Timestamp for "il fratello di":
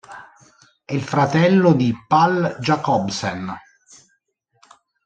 0.95-1.93